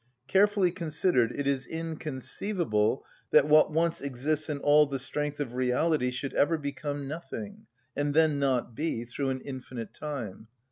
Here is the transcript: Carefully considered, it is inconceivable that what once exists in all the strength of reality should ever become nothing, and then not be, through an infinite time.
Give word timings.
Carefully 0.27 0.71
considered, 0.71 1.31
it 1.35 1.45
is 1.45 1.67
inconceivable 1.67 3.05
that 3.29 3.47
what 3.47 3.71
once 3.71 4.01
exists 4.01 4.49
in 4.49 4.57
all 4.57 4.87
the 4.87 4.97
strength 4.97 5.39
of 5.39 5.53
reality 5.53 6.09
should 6.09 6.33
ever 6.33 6.57
become 6.57 7.07
nothing, 7.07 7.67
and 7.95 8.15
then 8.15 8.39
not 8.39 8.73
be, 8.73 9.05
through 9.05 9.29
an 9.29 9.41
infinite 9.41 9.93
time. 9.93 10.47